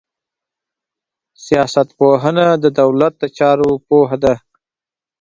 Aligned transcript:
سياست 1.45 1.87
پوهنه 1.97 2.47
د 2.63 2.65
دولت 2.79 3.13
د 3.19 3.23
چارو 3.37 3.71
پوهه 3.87 4.17
ده. 4.23 4.33